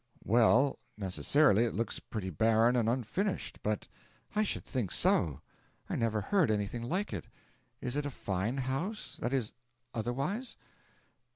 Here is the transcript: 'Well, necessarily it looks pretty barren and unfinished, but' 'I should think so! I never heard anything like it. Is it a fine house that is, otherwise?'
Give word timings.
'Well, 0.23 0.79
necessarily 0.97 1.63
it 1.63 1.75
looks 1.75 1.99
pretty 1.99 2.31
barren 2.31 2.75
and 2.75 2.89
unfinished, 2.89 3.59
but' 3.61 3.87
'I 4.35 4.41
should 4.41 4.65
think 4.65 4.91
so! 4.91 5.41
I 5.91 5.95
never 5.95 6.21
heard 6.21 6.49
anything 6.49 6.81
like 6.81 7.13
it. 7.13 7.27
Is 7.81 7.95
it 7.95 8.07
a 8.07 8.09
fine 8.09 8.57
house 8.57 9.17
that 9.21 9.31
is, 9.31 9.53
otherwise?' 9.93 10.57